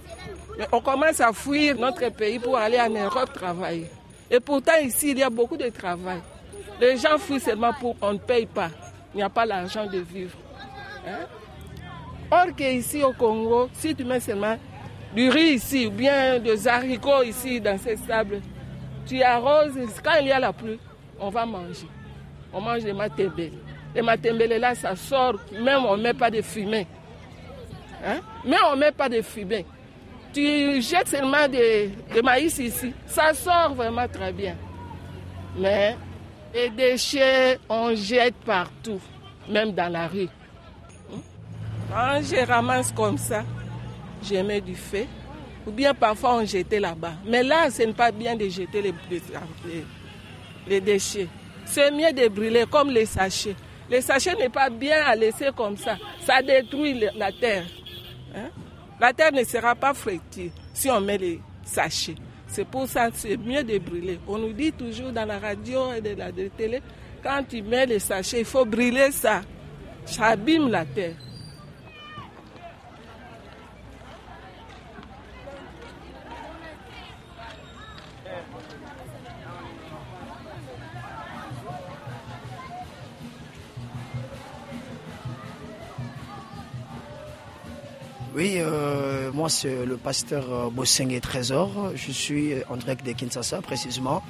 [0.58, 3.92] Mais on commence à fuir notre pays pour aller en Europe travailler.
[4.32, 6.20] Et pourtant, ici, il y a beaucoup de travail.
[6.82, 8.72] Les gens fuient seulement pour qu'on ne paye pas.
[9.14, 10.36] Il n'y a pas l'argent de vivre.
[11.08, 11.28] Hein?
[12.32, 14.58] Or qu'ici au Congo, si tu mets seulement
[15.16, 18.42] du riz ici, ou bien des haricots ici dans ces sables.
[19.06, 20.80] Tu arroses, quand il y a la pluie,
[21.20, 21.88] on va manger.
[22.54, 23.52] On mange des matembele.
[23.96, 26.88] Les matembele là, ça sort, même on ne met pas de fumée.
[28.06, 28.20] Hein?
[28.46, 29.66] Mais on ne met pas de fumée.
[30.34, 31.92] Tu jettes seulement des,
[32.24, 34.56] maïs ici, ça sort vraiment très bien.
[35.58, 35.96] Mais
[36.54, 39.00] les déchets, on jette partout,
[39.48, 40.30] même dans la rue.
[41.92, 43.44] Quand je ramasse comme ça,
[44.32, 45.06] mets du feu.
[45.66, 47.14] Ou bien parfois on jetait là-bas.
[47.26, 49.22] Mais là, ce n'est pas bien de jeter les, les,
[50.68, 51.28] les déchets.
[51.66, 53.56] C'est mieux de brûler comme les sachets.
[53.90, 55.98] Les sachets n'est pas bien à laisser comme ça.
[56.26, 57.66] Ça détruit la terre.
[58.36, 58.50] Hein?
[59.00, 62.16] La terre ne sera pas fertile si on met les sachets.
[62.48, 64.20] C'est pour ça que c'est mieux de brûler.
[64.28, 66.82] On nous dit toujours dans la radio et de la télé,
[67.24, 69.42] quand tu mets les sachets, il faut brûler ça.
[70.06, 71.16] Ça abîme la terre.
[88.36, 91.92] Oui, euh, moi c'est le pasteur euh, Bosseng Trésor.
[91.94, 94.24] Je suis en direct de Kinshasa, précisément,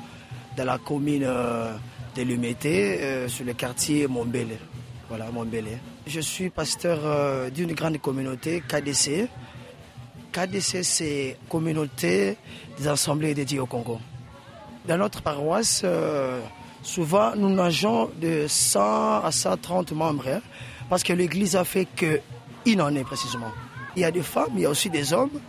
[0.58, 1.74] dans la commune euh,
[2.13, 4.58] de Lumété, euh, sur le quartier Montbele.
[5.08, 5.80] Voilà, Montbele.
[6.06, 9.30] Je suis pasteur euh, d'une grande communauté, KDC.
[10.34, 12.36] KDC, c'est Communauté
[12.78, 14.00] des Assemblées dédiées au Congo.
[14.86, 16.42] Dans notre paroisse, euh,
[16.82, 20.42] souvent nous nageons de 100 à 130 membres, hein,
[20.89, 23.52] parce que l'Église a fait qu'il en est précisément.
[23.95, 25.39] Il y a des femmes, il y a aussi des hommes,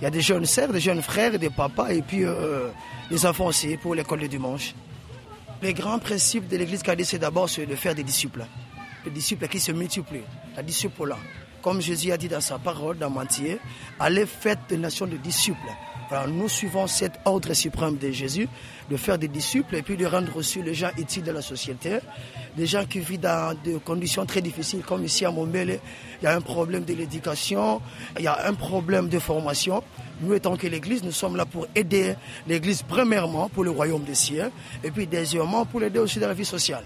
[0.00, 2.68] il y a des jeunes sœurs, des jeunes frères, des papas et puis euh,
[3.10, 4.74] des enfants aussi pour l'école du dimanche.
[5.62, 8.44] Le grand principe de l'église KD, c'est d'abord de faire des disciples.
[9.04, 10.24] Des disciples qui se multiplient.
[10.56, 11.14] La disciple.
[11.62, 13.58] Comme Jésus a dit dans sa parole, dans Matthieu,
[13.98, 15.56] allez faites des nations de disciples.
[16.10, 18.48] Alors nous suivons cet ordre suprême de Jésus
[18.90, 21.98] de faire des disciples et puis de rendre aussi les gens utiles de la société,
[22.56, 25.80] des gens qui vivent dans des conditions très difficiles, comme ici à Montbele,
[26.20, 27.80] il y a un problème de l'éducation,
[28.18, 29.82] il y a un problème de formation.
[30.20, 32.14] Nous, étant que l'Église, nous sommes là pour aider
[32.46, 34.50] l'Église premièrement pour le royaume des cieux
[34.82, 36.84] et puis deuxièmement pour l'aider aussi dans la vie sociale.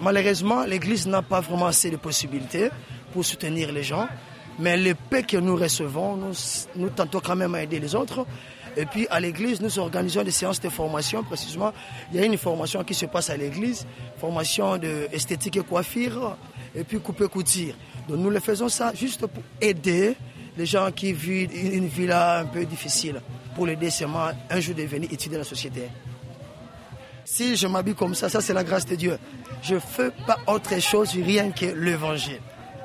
[0.00, 2.70] Malheureusement, l'Église n'a pas vraiment assez de possibilités
[3.12, 4.08] pour soutenir les gens.
[4.58, 6.18] Mais le paix que nous recevons,
[6.76, 8.26] nous, tentons quand même à aider les autres.
[8.76, 11.22] Et puis à l'église, nous organisons des séances de formation.
[11.24, 11.72] Précisément,
[12.12, 13.86] il y a une formation qui se passe à l'église,
[14.18, 16.36] formation d'esthétique et coiffure,
[16.74, 17.74] et puis couper couture.
[18.08, 20.16] Donc nous le faisons ça juste pour aider
[20.56, 23.20] les gens qui vivent une vie là un peu difficile,
[23.54, 25.82] pour l'aider seulement un jour devenir utile de la société.
[27.24, 29.18] Si je m'habille comme ça, ça c'est la grâce de Dieu.
[29.62, 32.40] Je ne fais pas autre chose, rien que l'évangile.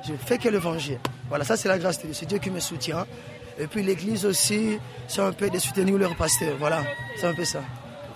[0.08, 1.00] Je fais que l'évangile.
[1.30, 2.14] Voilà, ça c'est la grâce de Dieu.
[2.14, 3.06] C'est Dieu qui me soutient.
[3.60, 6.56] Et puis l'église aussi, c'est un peu de soutenir leur pasteur.
[6.58, 6.84] Voilà,
[7.18, 7.62] c'est un peu ça.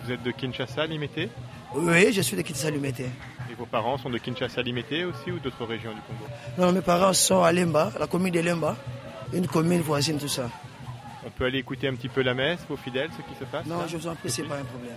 [0.03, 1.29] Vous êtes de Kinshasa, Limité
[1.75, 3.05] Oui, je suis de Kinshasa, Limité.
[3.51, 6.25] Et vos parents sont de Kinshasa, Limité aussi ou d'autres régions du Congo?
[6.57, 8.75] Non, mes parents sont à Lemba, la commune de Lemba,
[9.33, 10.49] une commune voisine, tout ça.
[11.25, 13.65] On peut aller écouter un petit peu la messe, vos fidèles, ce qui se passe
[13.65, 13.85] Non, là?
[13.87, 14.95] je vous en prie, c'est pas un problème.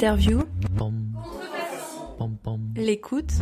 [0.00, 0.44] L'interview.
[2.76, 3.32] L'écoute.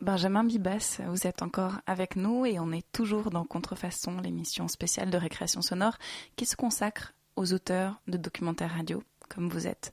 [0.00, 5.10] Benjamin Bibas, vous êtes encore avec nous et on est toujours dans Contrefaçon, l'émission spéciale
[5.10, 5.96] de récréation sonore
[6.34, 9.92] qui se consacre aux auteurs de documentaires radio, comme vous êtes.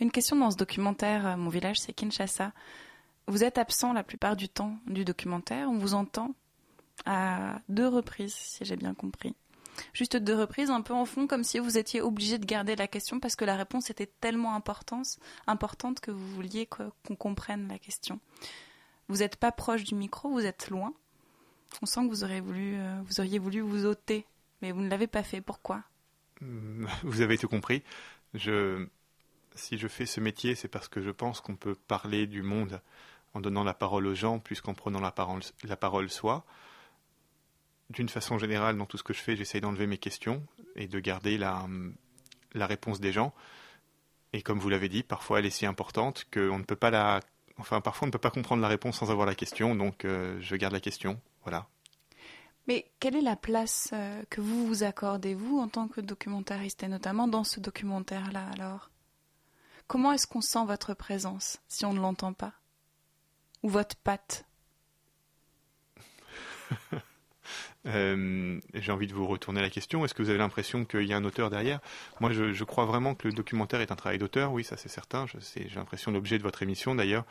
[0.00, 2.54] Une question dans ce documentaire, Mon village c'est Kinshasa.
[3.28, 6.34] Vous êtes absent la plupart du temps du documentaire, on vous entend
[7.04, 9.36] à deux reprises, si j'ai bien compris.
[9.92, 12.86] Juste deux reprises, un peu en fond, comme si vous étiez obligé de garder la
[12.86, 17.78] question parce que la réponse était tellement importante, importante que vous vouliez qu'on comprenne la
[17.78, 18.20] question.
[19.08, 20.92] Vous n'êtes pas proche du micro, vous êtes loin.
[21.82, 24.26] On sent que vous auriez voulu, euh, vous auriez voulu vous ôter,
[24.62, 25.40] mais vous ne l'avez pas fait.
[25.40, 25.82] Pourquoi?
[27.02, 27.82] Vous avez tout compris.
[28.34, 32.80] Si je fais ce métier, c'est parce que je pense qu'on peut parler du monde
[33.34, 36.44] en donnant la parole aux gens plus qu'en prenant la parole, la parole soi
[37.94, 40.44] d'une façon générale, dans tout ce que je fais, j'essaye d'enlever mes questions
[40.76, 41.66] et de garder la,
[42.52, 43.32] la réponse des gens.
[44.32, 47.20] Et comme vous l'avez dit, parfois elle est si importante qu'on ne peut pas la,
[47.58, 50.36] enfin parfois on ne peut pas comprendre la réponse sans avoir la question, donc euh,
[50.40, 51.68] je garde la question, voilà.
[52.66, 56.82] Mais quelle est la place euh, que vous vous accordez vous en tant que documentariste
[56.82, 58.90] et notamment dans ce documentaire-là alors?
[59.86, 62.54] Comment est-ce qu'on sent votre présence si on ne l'entend pas?
[63.62, 64.46] Ou votre patte?
[67.86, 70.04] Euh, j'ai envie de vous retourner la question.
[70.04, 71.80] Est-ce que vous avez l'impression qu'il y a un auteur derrière?
[72.20, 74.52] Moi, je, crois vraiment que le documentaire est un travail d'auteur.
[74.52, 75.26] Oui, ça c'est certain.
[75.26, 77.24] J'ai l'impression l'objet de votre émission d'ailleurs,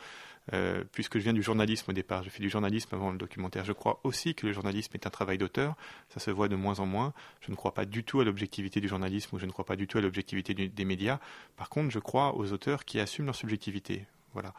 [0.52, 2.22] euh, puisque je viens du journalisme au départ.
[2.22, 3.64] Je fais du journalisme avant le documentaire.
[3.64, 5.74] Je crois aussi que le journalisme est un travail d'auteur.
[6.08, 7.12] Ça se voit de moins en moins.
[7.40, 9.76] Je ne crois pas du tout à l'objectivité du journalisme ou je ne crois pas
[9.76, 11.18] du tout à l'objectivité des médias.
[11.56, 14.06] Par contre, je crois aux auteurs qui assument leur subjectivité.
[14.34, 14.52] Voilà.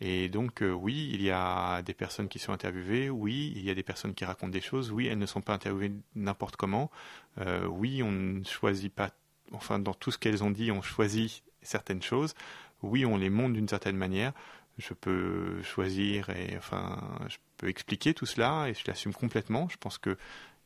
[0.00, 3.70] Et donc, euh, oui, il y a des personnes qui sont interviewées, oui, il y
[3.70, 6.90] a des personnes qui racontent des choses, oui, elles ne sont pas interviewées n'importe comment,
[7.38, 9.10] euh, oui, on ne choisit pas,
[9.52, 12.34] enfin, dans tout ce qu'elles ont dit, on choisit certaines choses,
[12.82, 14.32] oui, on les montre d'une certaine manière,
[14.78, 19.68] je peux choisir et, enfin, je peux expliquer tout cela et je l'assume complètement.
[19.68, 20.16] Je pense que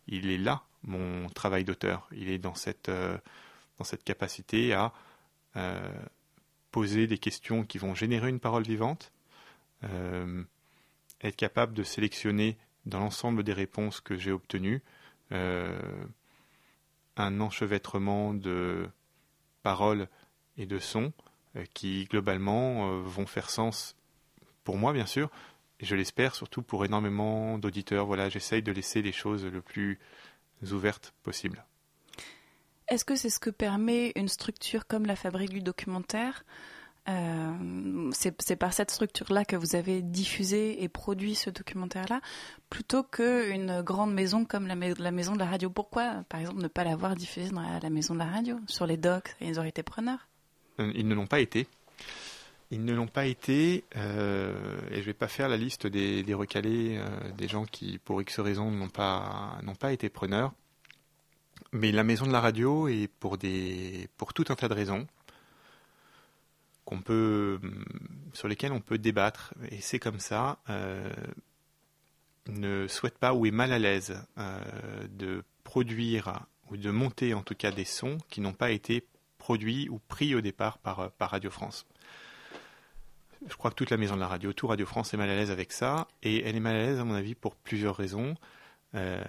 [0.07, 3.18] il est là, mon travail d'auteur, il est dans cette, euh,
[3.79, 4.92] dans cette capacité à
[6.71, 9.12] poser des questions qui vont générer une parole vivante,
[9.85, 10.42] euh,
[11.23, 14.83] être capable de sélectionner dans l'ensemble des réponses que j'ai obtenues
[15.33, 15.79] euh,
[17.17, 18.88] un enchevêtrement de
[19.62, 20.08] paroles
[20.56, 21.12] et de sons
[21.56, 23.96] euh, qui globalement vont faire sens
[24.64, 25.31] pour moi bien sûr,
[25.81, 28.06] et je l'espère surtout pour énormément d'auditeurs.
[28.06, 29.98] Voilà, j'essaye de laisser les choses le plus
[30.73, 31.64] ouvertes possible.
[32.88, 36.44] Est-ce que c'est ce que permet une structure comme la fabrique du documentaire
[37.08, 42.20] euh, c'est par cette structure-là que vous avez diffusé et produit ce documentaire-là,
[42.68, 45.70] plutôt qu'une grande maison comme la, maison de la radio?
[45.70, 48.96] Pourquoi, par exemple, ne pas l'avoir diffusé dans la, maison de la radio, sur les
[48.96, 50.26] docks et les aurait été preneurs?
[50.80, 51.68] Euh, Ils ne l'ont pas été.
[52.72, 56.24] Ils ne l'ont pas été, euh, et je ne vais pas faire la liste des,
[56.34, 57.00] recalés,
[57.38, 60.52] des gens qui, pour X raisons, n'ont pas, pas été preneurs.
[61.77, 65.06] Mais la maison de la radio, et pour, des, pour tout un tas de raisons,
[66.87, 67.60] qu'on peut,
[68.33, 71.12] sur lesquels on peut débattre, et c'est comme ça, euh,
[72.46, 74.58] ne souhaite pas ou est mal à l'aise euh,
[75.10, 79.06] de produire ou de monter en tout cas des sons qui n'ont pas été
[79.37, 81.85] produits ou pris au départ par, par Radio France.
[83.46, 85.37] Je crois que toute la maison de la radio, tout Radio France est mal à
[85.37, 88.35] l'aise avec ça, et elle est mal à l'aise à mon avis pour plusieurs raisons.
[88.97, 89.23] Euh,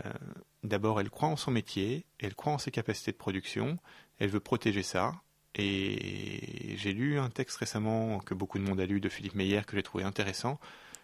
[0.64, 3.78] d'abord, elle croit en son métier, elle croit en ses capacités de production,
[4.20, 5.14] elle veut protéger ça.
[5.56, 9.62] Et j'ai lu un texte récemment que beaucoup de monde a lu de Philippe Meyer
[9.66, 10.60] que j'ai trouvé intéressant.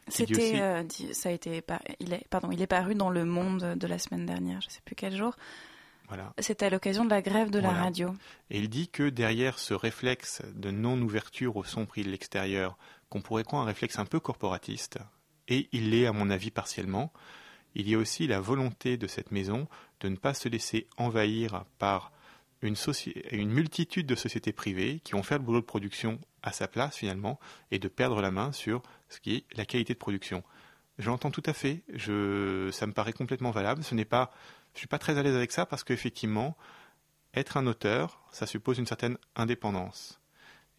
[0.09, 0.83] C'était, euh,
[1.13, 1.63] ça a été,
[1.99, 4.71] il est, pardon, il est paru dans Le Monde de la semaine dernière, je ne
[4.71, 5.35] sais plus quel jour.
[6.09, 6.33] Voilà.
[6.39, 8.13] C'était à l'occasion de la grève de la radio.
[8.49, 12.77] Et il dit que derrière ce réflexe de non-ouverture au son pris de l'extérieur,
[13.09, 14.99] qu'on pourrait croire un réflexe un peu corporatiste,
[15.47, 17.11] et il l'est à mon avis partiellement,
[17.75, 19.67] il y a aussi la volonté de cette maison
[19.99, 22.11] de ne pas se laisser envahir par
[22.61, 26.95] une, multitude de sociétés privées qui vont faire le boulot de production à sa place
[26.95, 27.39] finalement
[27.71, 30.43] et de perdre la main sur ce qui est la qualité de production.
[30.97, 33.83] Je l'entends tout à fait, ça me paraît complètement valable.
[33.83, 34.31] Ce n'est pas,
[34.73, 36.55] suis pas très à l'aise avec ça parce qu'effectivement,
[37.33, 40.21] être un auteur, ça suppose une certaine indépendance.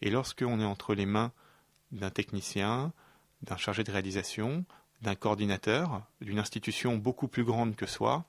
[0.01, 1.31] Et lorsqu'on est entre les mains
[1.91, 2.93] d'un technicien,
[3.41, 4.65] d'un chargé de réalisation,
[5.01, 8.25] d'un coordinateur, d'une institution beaucoup plus grande que soi,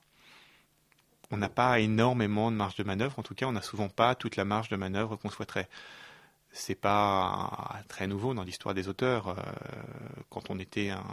[1.31, 3.19] on n'a pas énormément de marge de manœuvre.
[3.19, 5.67] En tout cas, on n'a souvent pas toute la marge de manœuvre qu'on souhaiterait.
[6.51, 9.29] C'est pas très nouveau dans l'histoire des auteurs.
[9.29, 9.35] Euh,
[10.29, 11.03] quand on était un,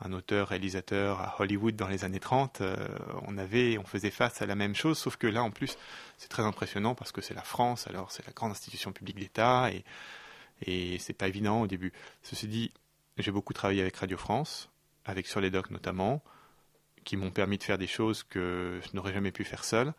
[0.00, 2.62] un auteur réalisateur à Hollywood dans les années 30,
[3.26, 5.76] on avait, on faisait face à la même chose, sauf que là en plus
[6.16, 9.70] c'est très impressionnant parce que c'est la France, alors c'est la grande institution publique d'État
[9.70, 9.84] et
[10.66, 11.92] et c'est pas évident au début.
[12.22, 12.72] Ceci dit,
[13.18, 14.70] j'ai beaucoup travaillé avec Radio France,
[15.04, 16.22] avec Sur les Docs notamment,
[17.04, 19.92] qui m'ont permis de faire des choses que je n'aurais jamais pu faire seul,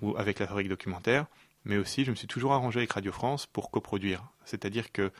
[0.00, 1.26] ou avec la fabrique documentaire,
[1.64, 4.24] mais aussi je me suis toujours arrangé avec Radio France pour coproduire.
[4.44, 5.10] C'est-à-dire que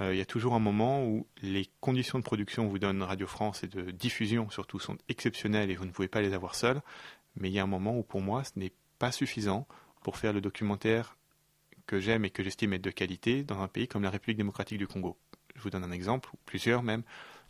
[0.00, 3.02] euh, il y a toujours un moment où les conditions de production que vous donne
[3.02, 6.54] Radio France et de diffusion surtout sont exceptionnelles et vous ne pouvez pas les avoir
[6.54, 6.80] seuls,
[7.36, 9.66] mais il y a un moment où pour moi ce n'est pas suffisant
[10.02, 11.16] pour faire le documentaire
[11.86, 14.78] que j'aime et que j'estime être de qualité dans un pays comme la République démocratique
[14.78, 15.16] du Congo.
[15.58, 17.02] Je vous donne un exemple, ou plusieurs même.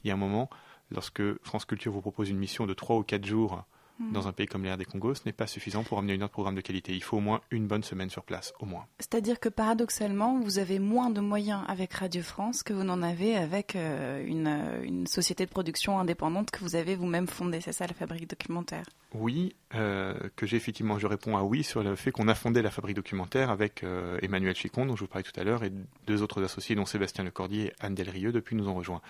[0.02, 0.48] Il y a un moment,
[0.90, 3.64] lorsque France Culture vous propose une mission de 3 ou 4 jours
[3.98, 4.12] Mm.
[4.12, 6.32] dans un pays comme l'air des Congo, ce n'est pas suffisant pour amener une autre
[6.32, 6.92] programme de qualité.
[6.94, 8.86] Il faut au moins une bonne semaine sur place, au moins.
[8.98, 13.36] C'est-à-dire que paradoxalement, vous avez moins de moyens avec Radio France que vous n'en avez
[13.36, 17.60] avec euh, euh, une, société de production indépendante que vous avez vous-même fondée.
[17.60, 18.84] C'est ça la fabrique documentaire
[19.14, 22.62] Oui, euh, que j'ai effectivement, je réponds à oui sur le fait qu'on a fondé
[22.62, 23.84] la fabrique documentaire avec
[24.22, 25.72] Emmanuel Chicon, dont je vous parlais tout à l'heure, et
[26.06, 29.02] deux autres associés, dont Sébastien Lecordier et Anne Delrieux, depuis nous ont rejoints.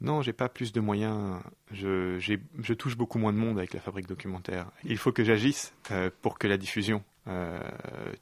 [0.00, 1.40] Non, j'ai pas plus de moyens.
[1.70, 4.70] Je, je, touche beaucoup moins de monde avec la fabrique documentaire.
[4.84, 7.58] Il faut que j'agisse euh, pour que la diffusion euh,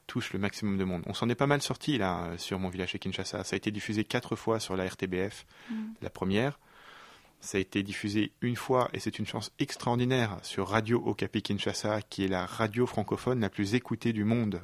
[0.07, 1.03] touche le maximum de monde.
[1.07, 3.43] On s'en est pas mal sorti là sur mon village chez Kinshasa.
[3.43, 5.75] Ça a été diffusé quatre fois sur la RTBF, mm.
[6.03, 6.59] la première.
[7.41, 12.01] Ça a été diffusé une fois, et c'est une chance extraordinaire, sur Radio Okapi Kinshasa,
[12.03, 14.61] qui est la radio francophone la plus écoutée du monde.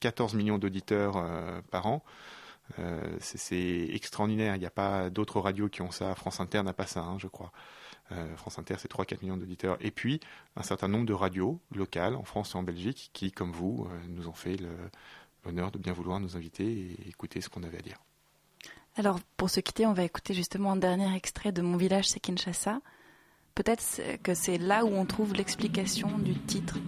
[0.00, 1.22] 14 euh, millions d'auditeurs
[1.70, 2.02] par an.
[2.78, 4.56] Euh, c'est extraordinaire.
[4.56, 6.14] Il n'y a pas d'autres radios qui ont ça.
[6.14, 7.52] France Inter n'a pas ça, hein, je crois.
[8.12, 9.76] Euh, France Inter, c'est 3-4 millions d'auditeurs.
[9.80, 10.20] Et puis,
[10.56, 13.98] un certain nombre de radios locales en France et en Belgique qui, comme vous, euh,
[14.08, 14.56] nous ont fait
[15.44, 17.98] l'honneur de bien vouloir nous inviter et écouter ce qu'on avait à dire.
[18.96, 22.20] Alors, pour se quitter, on va écouter justement un dernier extrait de Mon village, c'est
[22.20, 22.80] Kinshasa.
[23.54, 23.82] Peut-être
[24.22, 26.78] que c'est là où on trouve l'explication du titre.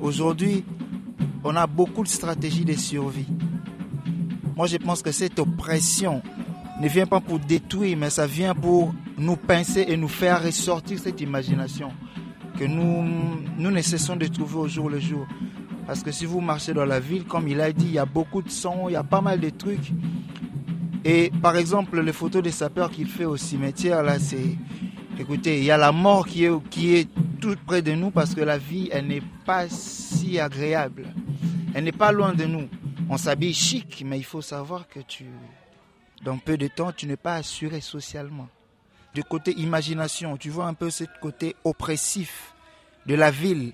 [0.00, 0.64] Aujourd'hui,
[1.44, 3.26] on a beaucoup de stratégies de survie.
[4.56, 6.22] Moi, je pense que cette oppression
[6.80, 10.98] ne vient pas pour détruire, mais ça vient pour nous pincer et nous faire ressortir
[10.98, 11.92] cette imagination
[12.58, 13.04] que nous,
[13.58, 15.26] nous ne cessons de trouver au jour le jour.
[15.86, 18.04] Parce que si vous marchez dans la ville, comme il a dit, il y a
[18.04, 19.92] beaucoup de sons, il y a pas mal de trucs.
[21.04, 24.56] Et par exemple, les photos des sapeurs qu'il fait au cimetière, là, c'est.
[25.18, 27.08] Écoutez, il y a la mort qui est, qui est
[27.40, 31.06] tout près de nous parce que la vie, elle n'est pas si agréable.
[31.74, 32.68] Elle n'est pas loin de nous.
[33.08, 35.26] On s'habille chic, mais il faut savoir que tu,
[36.24, 38.48] dans peu de temps, tu n'es pas assuré socialement.
[39.14, 42.54] Du côté imagination, tu vois un peu ce côté oppressif
[43.06, 43.72] de la ville.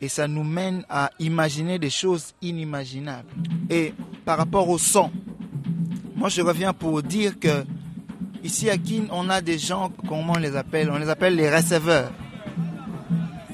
[0.00, 3.28] Et ça nous mène à imaginer des choses inimaginables.
[3.68, 3.92] Et
[4.24, 5.10] par rapport au son,
[6.14, 7.64] moi je reviens pour dire que
[8.44, 10.88] ici à Kin, on a des gens, comment on les appelle?
[10.90, 12.12] On les appelle les receveurs.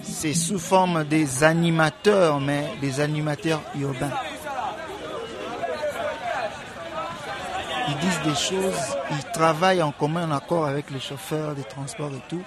[0.02, 4.12] C'est sous forme des animateurs, mais des animateurs urbains.
[7.88, 12.10] Ils disent des choses, ils travaillent en commun, en accord avec les chauffeurs des transports
[12.10, 12.42] et tout.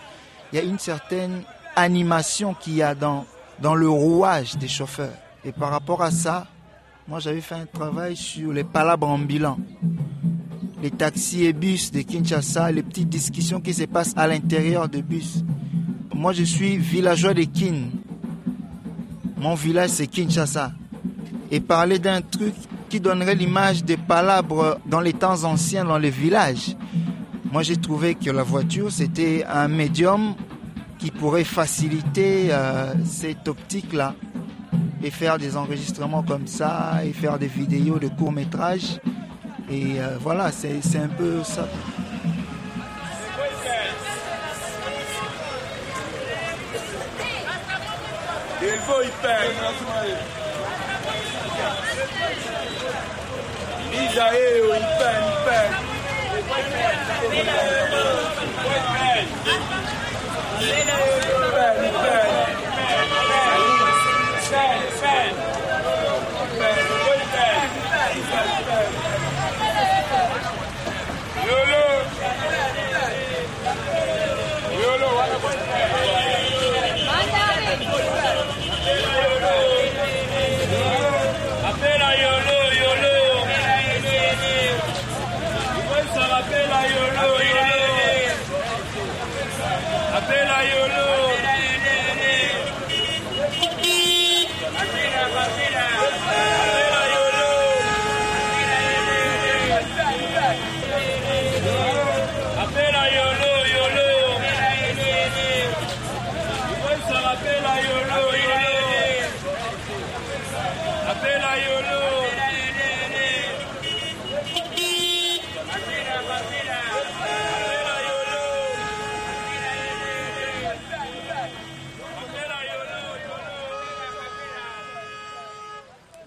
[0.52, 1.44] Il y a une certaine
[1.76, 3.26] animation qu'il y a dans,
[3.62, 5.14] le rouage des chauffeurs.
[5.46, 6.48] Et par rapport à ça,
[7.08, 9.60] moi j'avais fait un travail sur les palabres ambulants,
[10.82, 15.02] les taxis et bus de Kinshasa, les petites discussions qui se passent à l'intérieur des
[15.02, 15.44] bus.
[16.14, 17.90] Moi je suis villageois de Kin.
[19.38, 20.72] Mon village c'est Kinshasa.
[21.52, 22.56] Et parler d'un truc
[22.90, 26.76] qui donnerait l'image des palabres dans les temps anciens dans les villages.
[27.52, 30.36] Moi, j'ai trouvé que la voiture, c'était un médium
[30.98, 34.16] qui pourrait faciliter euh, cette optique-là
[35.04, 39.00] et faire des enregistrements comme ça et faire des vidéos de court métrage.
[39.70, 41.68] Et euh, voilà, c'est un peu ça.
[48.60, 50.47] Il faut y
[53.91, 55.70] Lisa, hey, in pen, pen.
[56.49, 56.97] Pen, pen.
[57.30, 59.38] Pen, pen.
[71.45, 71.84] Yolo!
[74.80, 75.66] Yolo, what a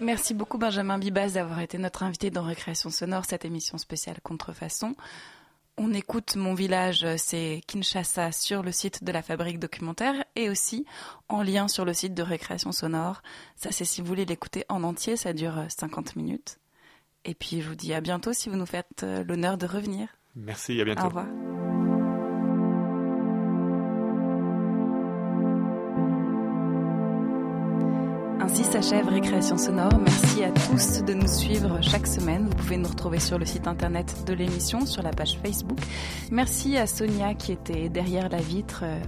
[0.01, 4.95] Merci beaucoup Benjamin Bibas d'avoir été notre invité dans Récréation Sonore, cette émission spéciale Contrefaçon.
[5.77, 10.85] On écoute Mon village, c'est Kinshasa sur le site de la Fabrique documentaire et aussi
[11.29, 13.21] en lien sur le site de Récréation Sonore.
[13.55, 16.57] Ça c'est si vous voulez l'écouter en entier, ça dure 50 minutes.
[17.23, 20.07] Et puis je vous dis à bientôt si vous nous faites euh, l'honneur de revenir.
[20.35, 21.03] Merci, à bientôt.
[21.03, 21.27] Au revoir.
[28.51, 29.97] Ainsi s'achève Récréation Sonore.
[29.97, 32.49] Merci à tous de nous suivre chaque semaine.
[32.49, 35.79] Vous pouvez nous retrouver sur le site internet de l'émission, sur la page Facebook.
[36.31, 38.99] Merci à Sonia qui était derrière la vitre euh,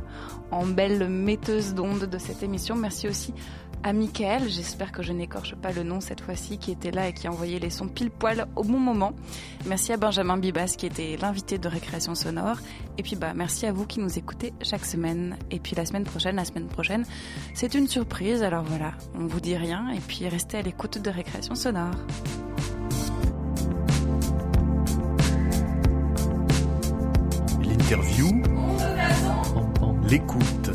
[0.51, 2.77] en belle metteuse d'ondes de cette émission.
[2.77, 3.33] Merci aussi
[3.83, 7.13] à Michael, j'espère que je n'écorche pas le nom cette fois-ci, qui était là et
[7.13, 9.11] qui a envoyé les sons pile poil au bon moment.
[9.65, 12.57] Merci à Benjamin Bibas qui était l'invité de Récréation Sonore.
[12.97, 15.37] Et puis bah merci à vous qui nous écoutez chaque semaine.
[15.51, 17.05] Et puis la semaine prochaine, la semaine prochaine,
[17.53, 18.41] c'est une surprise.
[18.41, 21.91] Alors voilà, on vous dit rien et puis restez à l'écoute de Récréation Sonore.
[27.61, 28.43] L'interview,
[30.07, 30.71] l'écoute.